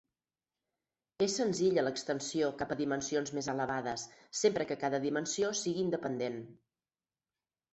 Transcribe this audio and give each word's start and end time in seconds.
És 1.25 1.35
senzilla 1.41 1.83
l'extensió 1.83 2.47
cap 2.61 2.73
a 2.75 2.77
dimensions 2.81 3.33
més 3.39 3.51
elevades, 3.53 4.07
sempre 4.41 4.67
que 4.71 4.79
cada 4.85 5.01
dimensió 5.05 5.53
sigui 5.61 5.85
independent. 5.91 6.41